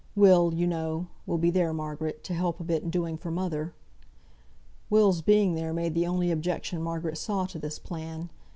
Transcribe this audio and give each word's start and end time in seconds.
Will, 0.15 0.51
you 0.51 0.65
know, 0.65 1.09
will 1.27 1.37
be 1.37 1.51
there, 1.51 1.73
Margaret, 1.73 2.23
to 2.23 2.33
help 2.33 2.59
a 2.59 2.63
bit 2.63 2.81
in 2.81 2.89
doing 2.89 3.17
for 3.17 3.29
mother." 3.29 3.75
Will's 4.89 5.21
being 5.21 5.53
there 5.53 5.73
made 5.73 5.93
the 5.93 6.07
only 6.07 6.31
objection 6.31 6.81
Margaret 6.81 7.19
saw 7.19 7.45
to 7.45 7.59
this 7.59 7.77
plan. 7.77 8.31